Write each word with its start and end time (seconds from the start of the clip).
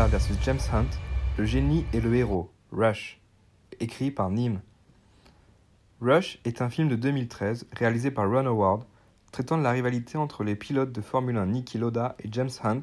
Loda 0.00 0.12
versus 0.12 0.38
James 0.44 0.60
Hunt, 0.72 0.88
le 1.36 1.44
génie 1.44 1.84
et 1.92 2.00
le 2.00 2.14
héros, 2.14 2.50
Rush, 2.72 3.20
écrit 3.80 4.10
par 4.10 4.30
Nîmes. 4.30 4.62
Rush 6.00 6.38
est 6.46 6.62
un 6.62 6.70
film 6.70 6.88
de 6.88 6.96
2013 6.96 7.66
réalisé 7.72 8.10
par 8.10 8.26
Ron 8.30 8.46
Howard, 8.46 8.86
traitant 9.30 9.58
de 9.58 9.62
la 9.62 9.72
rivalité 9.72 10.16
entre 10.16 10.42
les 10.42 10.56
pilotes 10.56 10.92
de 10.92 11.02
Formule 11.02 11.36
1 11.36 11.46
Niki 11.48 11.76
Loda 11.76 12.16
et 12.24 12.28
James 12.32 12.48
Hunt, 12.64 12.80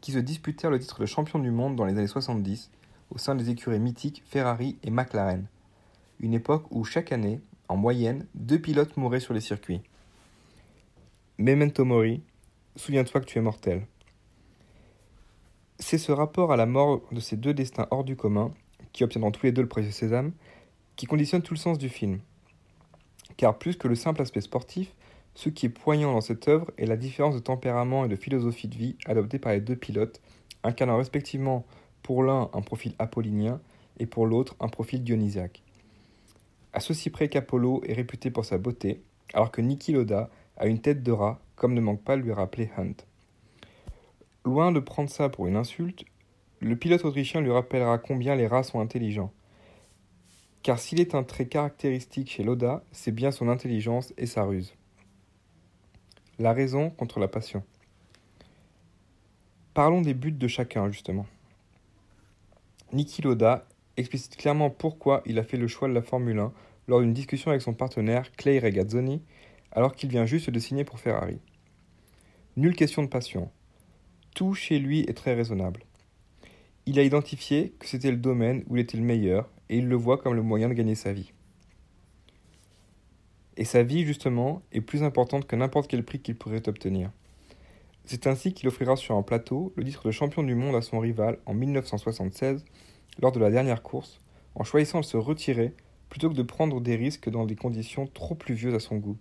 qui 0.00 0.12
se 0.12 0.20
disputèrent 0.20 0.70
le 0.70 0.78
titre 0.78 1.00
de 1.00 1.06
champion 1.06 1.40
du 1.40 1.50
monde 1.50 1.74
dans 1.74 1.84
les 1.84 1.94
années 1.94 2.06
70 2.06 2.70
au 3.10 3.18
sein 3.18 3.34
des 3.34 3.50
écuries 3.50 3.80
mythiques 3.80 4.22
Ferrari 4.28 4.78
et 4.84 4.90
McLaren. 4.90 5.46
Une 6.20 6.34
époque 6.34 6.66
où 6.70 6.84
chaque 6.84 7.10
année, 7.10 7.40
en 7.66 7.76
moyenne, 7.76 8.26
deux 8.36 8.60
pilotes 8.60 8.96
mouraient 8.96 9.18
sur 9.18 9.34
les 9.34 9.40
circuits. 9.40 9.82
Memento 11.38 11.84
Mori, 11.84 12.22
souviens-toi 12.76 13.20
que 13.20 13.26
tu 13.26 13.38
es 13.38 13.42
mortel. 13.42 13.84
C'est 15.92 15.98
ce 15.98 16.10
rapport 16.10 16.54
à 16.54 16.56
la 16.56 16.64
mort 16.64 17.02
de 17.12 17.20
ces 17.20 17.36
deux 17.36 17.52
destins 17.52 17.86
hors 17.90 18.02
du 18.02 18.16
commun, 18.16 18.54
qui 18.94 19.04
obtiendront 19.04 19.30
tous 19.30 19.44
les 19.44 19.52
deux 19.52 19.60
le 19.60 19.68
précieux 19.68 19.92
sésame, 19.92 20.32
qui 20.96 21.04
conditionne 21.04 21.42
tout 21.42 21.52
le 21.52 21.58
sens 21.58 21.76
du 21.76 21.90
film. 21.90 22.20
Car 23.36 23.58
plus 23.58 23.76
que 23.76 23.88
le 23.88 23.94
simple 23.94 24.22
aspect 24.22 24.40
sportif, 24.40 24.94
ce 25.34 25.50
qui 25.50 25.66
est 25.66 25.68
poignant 25.68 26.14
dans 26.14 26.22
cette 26.22 26.48
œuvre 26.48 26.70
est 26.78 26.86
la 26.86 26.96
différence 26.96 27.34
de 27.34 27.40
tempérament 27.40 28.06
et 28.06 28.08
de 28.08 28.16
philosophie 28.16 28.68
de 28.68 28.74
vie 28.74 28.96
adoptée 29.04 29.38
par 29.38 29.52
les 29.52 29.60
deux 29.60 29.76
pilotes, 29.76 30.22
incarnant 30.64 30.96
respectivement 30.96 31.66
pour 32.02 32.22
l'un 32.22 32.48
un 32.54 32.62
profil 32.62 32.94
apollinien 32.98 33.60
et 33.98 34.06
pour 34.06 34.24
l'autre 34.24 34.56
un 34.60 34.68
profil 34.68 35.04
dionysiaque. 35.04 35.62
À 36.72 36.80
ceci 36.80 37.10
près 37.10 37.28
qu'Apollo 37.28 37.82
est 37.86 37.92
réputé 37.92 38.30
pour 38.30 38.46
sa 38.46 38.56
beauté, 38.56 39.02
alors 39.34 39.50
que 39.50 39.60
Niki 39.60 39.92
Loda 39.92 40.30
a 40.56 40.68
une 40.68 40.80
tête 40.80 41.02
de 41.02 41.12
rat, 41.12 41.42
comme 41.54 41.74
ne 41.74 41.82
manque 41.82 42.02
pas 42.02 42.16
de 42.16 42.22
lui 42.22 42.32
rappeler 42.32 42.70
Hunt. 42.78 42.94
Loin 44.44 44.72
de 44.72 44.80
prendre 44.80 45.08
ça 45.08 45.28
pour 45.28 45.46
une 45.46 45.56
insulte, 45.56 46.04
le 46.60 46.74
pilote 46.74 47.04
autrichien 47.04 47.40
lui 47.40 47.52
rappellera 47.52 47.98
combien 47.98 48.34
les 48.34 48.48
rats 48.48 48.64
sont 48.64 48.80
intelligents. 48.80 49.32
Car 50.62 50.78
s'il 50.78 51.00
est 51.00 51.14
un 51.14 51.22
trait 51.22 51.46
caractéristique 51.46 52.30
chez 52.30 52.42
Loda, 52.42 52.82
c'est 52.90 53.12
bien 53.12 53.30
son 53.30 53.48
intelligence 53.48 54.12
et 54.16 54.26
sa 54.26 54.44
ruse. 54.44 54.74
La 56.38 56.52
raison 56.52 56.90
contre 56.90 57.20
la 57.20 57.28
passion. 57.28 57.62
Parlons 59.74 60.00
des 60.00 60.14
buts 60.14 60.32
de 60.32 60.48
chacun, 60.48 60.90
justement. 60.90 61.26
Niki 62.92 63.22
Loda 63.22 63.66
explicite 63.96 64.36
clairement 64.36 64.70
pourquoi 64.70 65.22
il 65.24 65.38
a 65.38 65.44
fait 65.44 65.56
le 65.56 65.68
choix 65.68 65.88
de 65.88 65.94
la 65.94 66.02
Formule 66.02 66.38
1 66.38 66.52
lors 66.88 67.00
d'une 67.00 67.12
discussion 67.12 67.50
avec 67.50 67.62
son 67.62 67.74
partenaire 67.74 68.32
Clay 68.32 68.58
Regazzoni, 68.58 69.22
alors 69.70 69.94
qu'il 69.94 70.10
vient 70.10 70.26
juste 70.26 70.50
de 70.50 70.58
signer 70.58 70.84
pour 70.84 70.98
Ferrari. 70.98 71.38
Nulle 72.56 72.76
question 72.76 73.02
de 73.02 73.08
passion, 73.08 73.50
tout 74.34 74.54
chez 74.54 74.78
lui 74.78 75.00
est 75.00 75.16
très 75.16 75.34
raisonnable. 75.34 75.84
Il 76.86 76.98
a 76.98 77.02
identifié 77.02 77.74
que 77.78 77.86
c'était 77.86 78.10
le 78.10 78.16
domaine 78.16 78.64
où 78.68 78.76
il 78.76 78.80
était 78.80 78.96
le 78.96 79.04
meilleur 79.04 79.48
et 79.68 79.78
il 79.78 79.88
le 79.88 79.96
voit 79.96 80.18
comme 80.18 80.34
le 80.34 80.42
moyen 80.42 80.68
de 80.68 80.74
gagner 80.74 80.94
sa 80.94 81.12
vie. 81.12 81.32
Et 83.56 83.64
sa 83.64 83.82
vie, 83.82 84.04
justement, 84.04 84.62
est 84.72 84.80
plus 84.80 85.02
importante 85.02 85.46
que 85.46 85.56
n'importe 85.56 85.88
quel 85.88 86.04
prix 86.04 86.20
qu'il 86.20 86.36
pourrait 86.36 86.68
obtenir. 86.68 87.10
C'est 88.04 88.26
ainsi 88.26 88.52
qu'il 88.52 88.68
offrira 88.68 88.96
sur 88.96 89.14
un 89.14 89.22
plateau 89.22 89.72
le 89.76 89.84
titre 89.84 90.06
de 90.06 90.10
champion 90.10 90.42
du 90.42 90.54
monde 90.54 90.74
à 90.74 90.82
son 90.82 90.98
rival 90.98 91.38
en 91.46 91.54
1976 91.54 92.64
lors 93.20 93.30
de 93.30 93.38
la 93.38 93.50
dernière 93.50 93.82
course, 93.82 94.20
en 94.54 94.64
choisissant 94.64 95.00
de 95.00 95.04
se 95.04 95.16
retirer 95.16 95.74
plutôt 96.08 96.28
que 96.28 96.34
de 96.34 96.42
prendre 96.42 96.80
des 96.80 96.96
risques 96.96 97.30
dans 97.30 97.46
des 97.46 97.56
conditions 97.56 98.06
trop 98.06 98.34
pluvieuses 98.34 98.74
à 98.74 98.80
son 98.80 98.96
goût. 98.96 99.16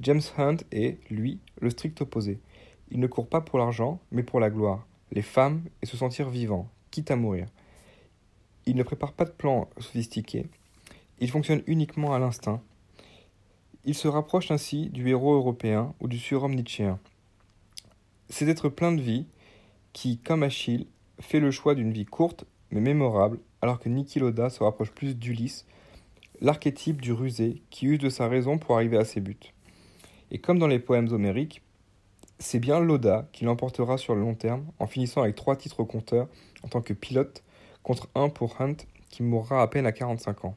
James 0.00 0.22
Hunt 0.38 0.56
est, 0.72 0.98
lui, 1.10 1.40
le 1.60 1.68
strict 1.68 2.00
opposé. 2.00 2.38
Il 2.90 3.00
ne 3.00 3.06
court 3.06 3.28
pas 3.28 3.40
pour 3.40 3.58
l'argent, 3.58 4.00
mais 4.10 4.22
pour 4.22 4.40
la 4.40 4.50
gloire, 4.50 4.86
les 5.12 5.22
femmes 5.22 5.62
et 5.82 5.86
se 5.86 5.96
sentir 5.96 6.28
vivant, 6.28 6.68
quitte 6.90 7.10
à 7.10 7.16
mourir. 7.16 7.46
Il 8.66 8.76
ne 8.76 8.82
prépare 8.82 9.12
pas 9.12 9.24
de 9.24 9.30
plans 9.30 9.68
sophistiqués. 9.78 10.46
Il 11.20 11.30
fonctionne 11.30 11.62
uniquement 11.66 12.14
à 12.14 12.18
l'instinct. 12.18 12.62
Il 13.84 13.94
se 13.94 14.08
rapproche 14.08 14.50
ainsi 14.50 14.90
du 14.90 15.08
héros 15.08 15.34
européen 15.34 15.94
ou 16.00 16.08
du 16.08 16.18
surhomme 16.18 16.54
nietzschéen. 16.54 16.98
C'est 18.28 18.44
d'être 18.44 18.68
plein 18.68 18.92
de 18.92 19.00
vie 19.00 19.26
qui, 19.92 20.18
comme 20.18 20.42
Achille, 20.42 20.86
fait 21.18 21.40
le 21.40 21.50
choix 21.50 21.74
d'une 21.74 21.92
vie 21.92 22.06
courte 22.06 22.44
mais 22.70 22.80
mémorable, 22.80 23.40
alors 23.62 23.80
que 23.80 23.88
Niki 23.88 24.20
Loda 24.20 24.48
se 24.50 24.62
rapproche 24.62 24.92
plus 24.92 25.16
d'Ulysse, 25.16 25.66
l'archétype 26.40 27.00
du 27.00 27.12
rusé 27.12 27.62
qui 27.70 27.86
use 27.86 27.98
de 27.98 28.08
sa 28.08 28.28
raison 28.28 28.58
pour 28.58 28.76
arriver 28.76 28.96
à 28.96 29.04
ses 29.04 29.20
buts. 29.20 29.52
Et 30.30 30.38
comme 30.38 30.58
dans 30.58 30.68
les 30.68 30.78
poèmes 30.78 31.08
homériques, 31.08 31.62
c'est 32.40 32.58
bien 32.58 32.80
Loda 32.80 33.28
qui 33.32 33.44
l'emportera 33.44 33.98
sur 33.98 34.14
le 34.14 34.22
long 34.22 34.34
terme 34.34 34.64
en 34.78 34.86
finissant 34.86 35.22
avec 35.22 35.36
trois 35.36 35.56
titres 35.56 35.80
au 35.80 35.84
compteur 35.84 36.26
en 36.62 36.68
tant 36.68 36.80
que 36.80 36.94
pilote 36.94 37.44
contre 37.82 38.08
un 38.14 38.30
pour 38.30 38.60
Hunt 38.60 38.76
qui 39.10 39.22
mourra 39.22 39.62
à 39.62 39.68
peine 39.68 39.86
à 39.86 39.92
45 39.92 40.46
ans. 40.46 40.56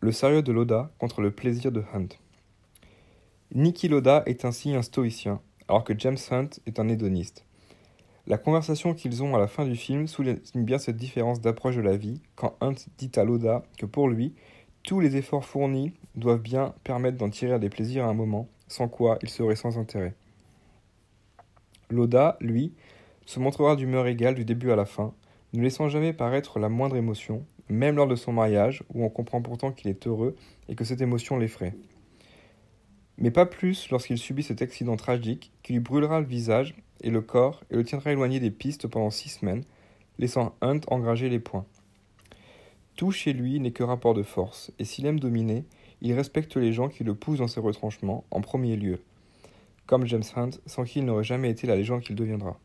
Le 0.00 0.10
sérieux 0.10 0.42
de 0.42 0.50
Loda 0.50 0.90
contre 0.98 1.20
le 1.20 1.30
plaisir 1.30 1.70
de 1.70 1.84
Hunt. 1.94 2.08
Niki 3.54 3.88
Loda 3.88 4.22
est 4.26 4.46
ainsi 4.46 4.74
un 4.74 4.82
stoïcien, 4.82 5.40
alors 5.68 5.84
que 5.84 5.96
James 5.96 6.18
Hunt 6.30 6.48
est 6.66 6.80
un 6.80 6.88
hédoniste. 6.88 7.44
La 8.26 8.38
conversation 8.38 8.94
qu'ils 8.94 9.22
ont 9.22 9.34
à 9.34 9.38
la 9.38 9.46
fin 9.46 9.66
du 9.66 9.76
film 9.76 10.06
souligne 10.06 10.38
bien 10.54 10.78
cette 10.78 10.96
différence 10.96 11.40
d'approche 11.40 11.76
de 11.76 11.82
la 11.82 11.96
vie 11.96 12.22
quand 12.34 12.56
Hunt 12.60 12.76
dit 12.96 13.10
à 13.16 13.24
Loda 13.24 13.62
que 13.76 13.84
pour 13.84 14.08
lui, 14.08 14.34
tous 14.84 15.00
les 15.00 15.16
efforts 15.16 15.44
fournis 15.44 15.92
doivent 16.14 16.42
bien 16.42 16.74
permettre 16.84 17.18
d'en 17.18 17.30
tirer 17.30 17.58
des 17.58 17.68
plaisirs 17.68 18.04
à 18.04 18.08
un 18.08 18.14
moment, 18.14 18.48
sans 18.68 18.88
quoi 18.88 19.18
il 19.22 19.28
serait 19.28 19.56
sans 19.56 19.78
intérêt. 19.78 20.14
Loda, 21.90 22.36
lui, 22.40 22.72
se 23.26 23.38
montrera 23.38 23.76
d'humeur 23.76 24.06
égale 24.06 24.34
du 24.34 24.44
début 24.44 24.70
à 24.70 24.76
la 24.76 24.86
fin, 24.86 25.14
ne 25.52 25.62
laissant 25.62 25.88
jamais 25.88 26.12
paraître 26.12 26.58
la 26.58 26.68
moindre 26.68 26.96
émotion, 26.96 27.44
même 27.68 27.96
lors 27.96 28.08
de 28.08 28.16
son 28.16 28.32
mariage, 28.32 28.82
où 28.92 29.04
on 29.04 29.10
comprend 29.10 29.42
pourtant 29.42 29.72
qu'il 29.72 29.90
est 29.90 30.06
heureux 30.06 30.36
et 30.68 30.74
que 30.74 30.84
cette 30.84 31.00
émotion 31.00 31.36
l'effraie. 31.36 31.74
Mais 33.18 33.30
pas 33.30 33.46
plus 33.46 33.88
lorsqu'il 33.90 34.18
subit 34.18 34.42
cet 34.42 34.62
accident 34.62 34.96
tragique 34.96 35.52
qui 35.62 35.74
lui 35.74 35.80
brûlera 35.80 36.20
le 36.20 36.26
visage 36.26 36.74
et 37.02 37.10
le 37.10 37.20
corps 37.20 37.62
et 37.70 37.76
le 37.76 37.84
tiendra 37.84 38.12
éloigné 38.12 38.40
des 38.40 38.50
pistes 38.50 38.88
pendant 38.88 39.10
six 39.10 39.28
semaines, 39.28 39.64
laissant 40.18 40.54
Hunt 40.60 40.80
engranger 40.88 41.28
les 41.28 41.38
points. 41.38 41.66
Tout 42.96 43.10
chez 43.10 43.32
lui 43.32 43.58
n'est 43.58 43.72
que 43.72 43.82
rapport 43.82 44.14
de 44.14 44.22
force, 44.22 44.72
et 44.78 44.84
s'il 44.84 45.06
aime 45.06 45.20
dominer, 45.20 45.64
il 46.02 46.12
respecte 46.12 46.56
les 46.56 46.72
gens 46.72 46.88
qui 46.88 47.04
le 47.04 47.14
poussent 47.14 47.38
dans 47.38 47.48
ses 47.48 47.60
retranchements, 47.60 48.24
en 48.30 48.40
premier 48.40 48.76
lieu, 48.76 49.02
comme 49.86 50.06
James 50.06 50.22
Hunt, 50.36 50.50
sans 50.66 50.84
qui 50.84 51.00
n'aurait 51.00 51.24
jamais 51.24 51.50
été 51.50 51.66
la 51.66 51.76
légende 51.76 52.02
qu'il 52.02 52.16
deviendra. 52.16 52.58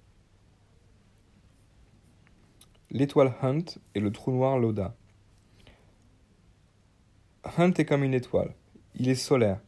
L'étoile 2.90 3.34
Hunt 3.42 3.66
et 3.96 4.00
le 4.00 4.12
trou 4.12 4.32
noir 4.32 4.58
Loda. 4.58 4.96
Hunt 7.58 7.74
est 7.78 7.86
comme 7.86 8.04
une 8.04 8.14
étoile. 8.14 8.54
Il 8.96 9.10
est 9.10 9.16
solaire. 9.16 9.60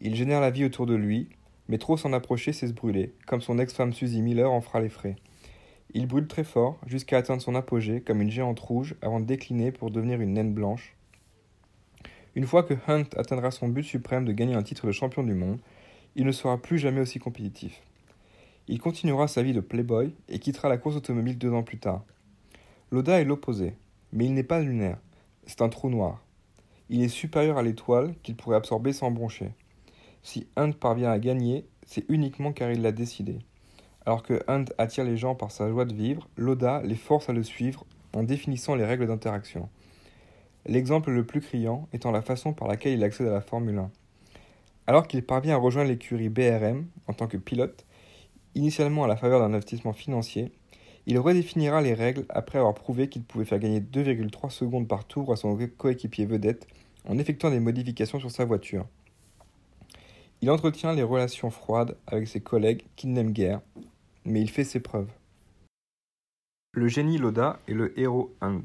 Il 0.00 0.14
génère 0.14 0.40
la 0.40 0.50
vie 0.50 0.64
autour 0.64 0.86
de 0.86 0.94
lui, 0.94 1.28
mais 1.68 1.78
trop 1.78 1.96
s'en 1.96 2.12
approcher, 2.12 2.52
c'est 2.52 2.66
se 2.66 2.72
brûler, 2.72 3.14
comme 3.26 3.40
son 3.40 3.58
ex-femme 3.58 3.92
Suzy 3.92 4.20
Miller 4.20 4.50
en 4.50 4.60
fera 4.60 4.80
les 4.80 4.88
frais. 4.88 5.16
Il 5.94 6.06
brûle 6.06 6.26
très 6.26 6.44
fort, 6.44 6.78
jusqu'à 6.86 7.18
atteindre 7.18 7.42
son 7.42 7.54
apogée 7.54 8.00
comme 8.00 8.22
une 8.22 8.30
géante 8.30 8.60
rouge 8.60 8.94
avant 9.02 9.20
de 9.20 9.26
décliner 9.26 9.72
pour 9.72 9.90
devenir 9.90 10.20
une 10.20 10.32
naine 10.32 10.54
blanche, 10.54 10.96
une 12.34 12.46
fois 12.46 12.62
que 12.62 12.74
Hunt 12.88 13.04
atteindra 13.16 13.50
son 13.50 13.68
but 13.68 13.82
suprême 13.82 14.24
de 14.24 14.32
gagner 14.32 14.54
un 14.54 14.62
titre 14.62 14.86
de 14.86 14.92
champion 14.92 15.22
du 15.22 15.34
monde, 15.34 15.58
il 16.16 16.24
ne 16.24 16.32
sera 16.32 16.56
plus 16.56 16.78
jamais 16.78 17.00
aussi 17.00 17.18
compétitif. 17.18 17.82
Il 18.68 18.80
continuera 18.80 19.28
sa 19.28 19.42
vie 19.42 19.52
de 19.52 19.60
playboy 19.60 20.14
et 20.28 20.38
quittera 20.38 20.70
la 20.70 20.78
course 20.78 20.96
automobile 20.96 21.36
deux 21.36 21.52
ans 21.52 21.62
plus 21.62 21.78
tard. 21.78 22.04
Loda 22.90 23.20
est 23.20 23.24
l'opposé, 23.24 23.74
mais 24.12 24.24
il 24.24 24.32
n'est 24.32 24.42
pas 24.44 24.60
lunaire, 24.60 24.98
c'est 25.46 25.60
un 25.60 25.68
trou 25.68 25.90
noir. 25.90 26.22
Il 26.88 27.02
est 27.02 27.08
supérieur 27.08 27.58
à 27.58 27.62
l'étoile 27.62 28.14
qu'il 28.22 28.36
pourrait 28.36 28.56
absorber 28.56 28.94
sans 28.94 29.10
broncher. 29.10 29.50
Si 30.22 30.46
Hunt 30.56 30.72
parvient 30.72 31.10
à 31.10 31.18
gagner, 31.18 31.66
c'est 31.84 32.08
uniquement 32.08 32.52
car 32.52 32.70
il 32.70 32.80
l'a 32.80 32.92
décidé. 32.92 33.40
Alors 34.04 34.22
que 34.22 34.42
Hunt 34.48 34.64
attire 34.78 35.04
les 35.04 35.16
gens 35.16 35.34
par 35.34 35.50
sa 35.50 35.68
joie 35.68 35.84
de 35.84 35.94
vivre, 35.94 36.28
Loda 36.36 36.82
les 36.82 36.96
force 36.96 37.28
à 37.28 37.32
le 37.32 37.42
suivre 37.42 37.84
en 38.14 38.22
définissant 38.22 38.74
les 38.74 38.84
règles 38.84 39.06
d'interaction. 39.06 39.68
L'exemple 40.66 41.10
le 41.10 41.24
plus 41.24 41.40
criant 41.40 41.88
étant 41.92 42.10
la 42.10 42.22
façon 42.22 42.52
par 42.52 42.68
laquelle 42.68 42.94
il 42.94 43.04
accède 43.04 43.28
à 43.28 43.32
la 43.32 43.40
Formule 43.40 43.78
1. 43.78 43.90
Alors 44.86 45.06
qu'il 45.06 45.24
parvient 45.24 45.54
à 45.54 45.58
rejoindre 45.58 45.88
l'écurie 45.88 46.28
BRM 46.28 46.86
en 47.06 47.12
tant 47.12 47.28
que 47.28 47.36
pilote, 47.36 47.84
initialement 48.54 49.04
à 49.04 49.08
la 49.08 49.16
faveur 49.16 49.40
d'un 49.40 49.54
investissement 49.54 49.92
financier, 49.92 50.52
il 51.06 51.18
redéfinira 51.18 51.80
les 51.80 51.94
règles 51.94 52.26
après 52.28 52.58
avoir 52.58 52.74
prouvé 52.74 53.08
qu'il 53.08 53.22
pouvait 53.22 53.44
faire 53.44 53.58
gagner 53.58 53.80
2,3 53.80 54.50
secondes 54.50 54.86
par 54.86 55.04
tour 55.04 55.32
à 55.32 55.36
son 55.36 55.56
coéquipier 55.78 56.26
vedette 56.26 56.66
en 57.08 57.18
effectuant 57.18 57.50
des 57.50 57.60
modifications 57.60 58.20
sur 58.20 58.30
sa 58.30 58.44
voiture. 58.44 58.86
Il 60.40 60.50
entretient 60.50 60.92
les 60.92 61.02
relations 61.02 61.50
froides 61.50 61.96
avec 62.06 62.28
ses 62.28 62.40
collègues 62.40 62.84
qu'il 62.96 63.12
n'aime 63.12 63.32
guère, 63.32 63.60
mais 64.24 64.40
il 64.40 64.50
fait 64.50 64.64
ses 64.64 64.80
preuves. 64.80 65.10
Le 66.74 66.88
génie 66.88 67.18
Loda 67.18 67.60
et 67.68 67.74
le 67.74 67.98
héros 67.98 68.34
Hunt. 68.40 68.64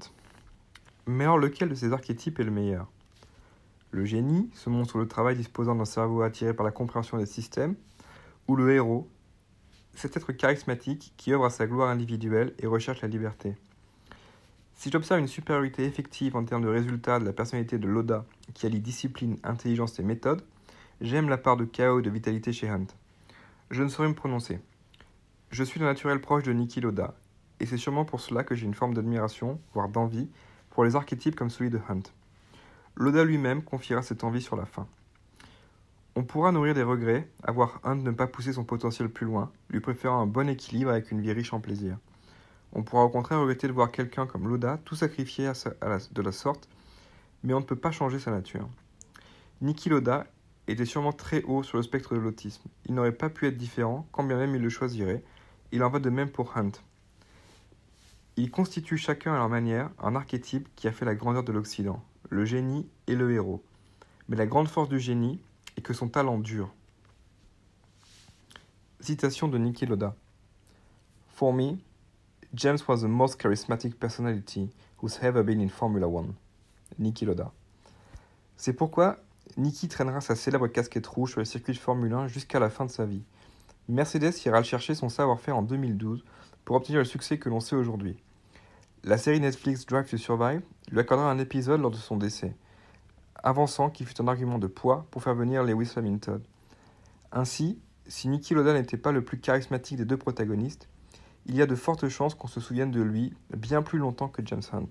Mais 1.07 1.23
alors 1.23 1.37
lequel 1.37 1.69
de 1.69 1.75
ces 1.75 1.93
archétypes 1.93 2.39
est 2.39 2.43
le 2.43 2.51
meilleur? 2.51 2.87
Le 3.91 4.05
génie, 4.05 4.49
ce 4.53 4.69
monstre 4.69 4.99
de 4.99 5.05
travail 5.05 5.35
disposant 5.35 5.75
d'un 5.75 5.85
cerveau 5.85 6.21
attiré 6.21 6.53
par 6.53 6.65
la 6.65 6.71
compréhension 6.71 7.17
des 7.17 7.25
systèmes, 7.25 7.75
ou 8.47 8.55
le 8.55 8.73
héros, 8.73 9.09
cet 9.93 10.15
être 10.15 10.31
charismatique 10.31 11.13
qui 11.17 11.33
œuvre 11.33 11.45
à 11.45 11.49
sa 11.49 11.67
gloire 11.67 11.89
individuelle 11.89 12.53
et 12.59 12.67
recherche 12.67 13.01
la 13.01 13.07
liberté. 13.07 13.55
Si 14.75 14.91
j'observe 14.91 15.19
une 15.19 15.27
supériorité 15.27 15.85
effective 15.85 16.35
en 16.35 16.45
termes 16.45 16.63
de 16.63 16.69
résultats 16.69 17.19
de 17.19 17.25
la 17.25 17.33
personnalité 17.33 17.79
de 17.79 17.87
Loda, 17.87 18.25
qui 18.53 18.67
allie 18.67 18.79
discipline, 18.79 19.37
intelligence 19.43 19.99
et 19.99 20.03
méthode, 20.03 20.43
j'aime 21.01 21.29
la 21.29 21.37
part 21.37 21.57
de 21.57 21.65
chaos 21.65 21.99
et 21.99 22.03
de 22.03 22.09
vitalité 22.11 22.53
chez 22.53 22.69
Hunt. 22.69 22.85
Je 23.71 23.81
ne 23.81 23.89
saurais 23.89 24.09
me 24.09 24.13
prononcer. 24.13 24.59
Je 25.49 25.63
suis 25.63 25.79
de 25.79 25.85
naturel 25.85 26.19
proche 26.19 26.43
de 26.43 26.51
Niki 26.51 26.81
Loda, 26.81 27.15
et 27.59 27.65
c'est 27.65 27.77
sûrement 27.77 28.03
pour 28.03 28.19
cela 28.19 28.43
que 28.43 28.53
j'ai 28.53 28.65
une 28.65 28.73
forme 28.73 28.93
d'admiration, 28.93 29.59
voire 29.73 29.87
d'envie, 29.87 30.29
pour 30.69 30.83
les 30.83 30.95
archétypes 30.95 31.35
comme 31.35 31.49
celui 31.49 31.69
de 31.69 31.79
Hunt. 31.89 32.03
Loda 32.95 33.23
lui-même 33.23 33.63
confiera 33.63 34.01
cette 34.01 34.23
envie 34.25 34.41
sur 34.41 34.57
la 34.57 34.65
fin. 34.65 34.87
On 36.15 36.23
pourra 36.23 36.51
nourrir 36.51 36.73
des 36.73 36.83
regrets, 36.83 37.29
avoir 37.43 37.79
Hunt 37.83 37.95
ne 37.95 38.11
pas 38.11 38.27
pousser 38.27 38.53
son 38.53 38.65
potentiel 38.65 39.07
plus 39.07 39.25
loin, 39.25 39.51
lui 39.69 39.79
préférant 39.79 40.21
un 40.21 40.27
bon 40.27 40.49
équilibre 40.49 40.91
avec 40.91 41.11
une 41.11 41.21
vie 41.21 41.31
riche 41.31 41.53
en 41.53 41.61
plaisir. 41.61 41.97
On 42.73 42.83
pourra 42.83 43.05
au 43.05 43.09
contraire 43.09 43.39
regretter 43.39 43.67
de 43.67 43.73
voir 43.73 43.91
quelqu'un 43.91 44.27
comme 44.27 44.49
Loda 44.49 44.79
tout 44.83 44.95
sacrifier 44.95 45.51
de 46.11 46.21
la 46.21 46.31
sorte, 46.33 46.67
mais 47.43 47.53
on 47.53 47.61
ne 47.61 47.65
peut 47.65 47.77
pas 47.77 47.91
changer 47.91 48.19
sa 48.19 48.31
nature. 48.31 48.67
Niki 49.61 49.87
Loda 49.87 50.27
était 50.67 50.85
sûrement 50.85 51.13
très 51.13 51.43
haut 51.43 51.63
sur 51.63 51.77
le 51.77 51.83
spectre 51.83 52.13
de 52.13 52.19
l'autisme. 52.19 52.69
Il 52.85 52.95
n'aurait 52.95 53.13
pas 53.13 53.29
pu 53.29 53.47
être 53.47 53.57
différent, 53.57 54.05
quand 54.11 54.23
bien 54.23 54.37
même 54.37 54.53
il 54.53 54.61
le 54.61 54.69
choisirait. 54.69 55.23
Il 55.71 55.83
en 55.83 55.89
va 55.89 55.99
de 55.99 56.09
même 56.09 56.29
pour 56.29 56.57
Hunt. 56.57 56.71
Ils 58.37 58.51
constituent 58.51 58.97
chacun 58.97 59.33
à 59.33 59.37
leur 59.37 59.49
manière 59.49 59.89
un 59.99 60.15
archétype 60.15 60.69
qui 60.75 60.87
a 60.87 60.91
fait 60.91 61.05
la 61.05 61.15
grandeur 61.15 61.43
de 61.43 61.51
l'Occident, 61.51 62.03
le 62.29 62.45
génie 62.45 62.87
et 63.07 63.15
le 63.15 63.31
héros. 63.33 63.63
Mais 64.29 64.37
la 64.37 64.45
grande 64.45 64.67
force 64.67 64.89
du 64.89 64.99
génie 64.99 65.39
est 65.75 65.81
que 65.81 65.93
son 65.93 66.07
talent 66.07 66.37
dure. 66.37 66.71
Citation 68.99 69.47
de 69.47 69.57
Niki 69.57 69.85
Loda. 69.85 70.15
For 71.29 71.53
me, 71.53 71.77
James 72.53 72.79
was 72.87 73.01
the 73.01 73.07
most 73.07 73.39
charismatic 73.39 73.95
personality 73.95 74.69
who's 75.01 75.19
ever 75.21 75.43
been 75.43 75.61
in 75.61 75.69
Formula 75.69 76.07
One. 76.07 76.33
Niki 76.99 77.25
Loda. 77.25 77.51
C'est 78.55 78.73
pourquoi 78.73 79.17
Niki 79.55 79.87
traînera 79.87 80.21
sa 80.21 80.35
célèbre 80.35 80.67
casquette 80.67 81.07
rouge 81.07 81.31
sur 81.31 81.39
les 81.39 81.45
circuits 81.45 81.73
de 81.73 81.79
Formule 81.79 82.13
1 82.13 82.27
jusqu'à 82.27 82.59
la 82.59 82.69
fin 82.69 82.85
de 82.85 82.91
sa 82.91 83.05
vie. 83.05 83.23
Mercedes 83.89 84.33
ira 84.45 84.63
chercher 84.63 84.95
son 84.95 85.07
savoir-faire 85.07 85.57
en 85.57 85.61
2012 85.61 86.23
pour 86.65 86.75
obtenir 86.75 86.99
le 86.99 87.05
succès 87.05 87.37
que 87.37 87.47
l'on 87.49 87.61
sait 87.61 87.75
aujourd'hui. 87.75 88.17
La 89.03 89.17
série 89.17 89.39
Netflix 89.39 89.85
Drive 89.85 90.09
to 90.09 90.17
Survive 90.17 90.61
lui 90.91 90.99
accordera 90.99 91.31
un 91.31 91.39
épisode 91.39 91.79
lors 91.79 91.91
de 91.91 91.95
son 91.95 92.17
décès, 92.17 92.53
avançant 93.41 93.89
qu'il 93.89 94.05
fut 94.05 94.21
un 94.21 94.27
argument 94.27 94.59
de 94.59 94.67
poids 94.67 95.05
pour 95.11 95.23
faire 95.23 95.35
venir 95.35 95.63
Lewis 95.63 95.93
Hamilton. 95.95 96.41
Ainsi, 97.31 97.79
si 98.07 98.27
Niki 98.27 98.53
Loda 98.53 98.73
n'était 98.73 98.97
pas 98.97 99.13
le 99.13 99.23
plus 99.23 99.39
charismatique 99.39 99.97
des 99.97 100.05
deux 100.05 100.17
protagonistes, 100.17 100.89
il 101.45 101.55
y 101.55 101.61
a 101.61 101.65
de 101.65 101.75
fortes 101.75 102.09
chances 102.09 102.35
qu'on 102.35 102.47
se 102.47 102.59
souvienne 102.59 102.91
de 102.91 103.01
lui 103.01 103.33
bien 103.55 103.81
plus 103.81 103.99
longtemps 103.99 104.27
que 104.27 104.45
James 104.45 104.63
Hunt. 104.73 104.89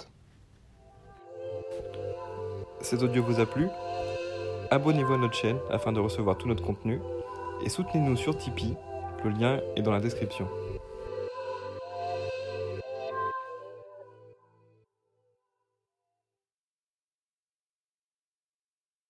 Cet 2.81 3.03
audio 3.03 3.23
vous 3.23 3.41
a 3.41 3.47
plu? 3.47 3.67
Abonnez-vous 4.71 5.13
à 5.13 5.19
notre 5.19 5.35
chaîne 5.35 5.59
afin 5.71 5.93
de 5.93 6.01
recevoir 6.01 6.39
tout 6.39 6.49
notre 6.49 6.65
contenu 6.65 6.99
et 7.65 7.69
soutenez-nous 7.69 8.17
sur 8.17 8.37
Tipeee, 8.37 8.77
le 9.25 9.31
lien 9.31 9.61
est 9.77 9.83
dans 9.83 9.93
la 9.93 10.01
description. 10.01 10.47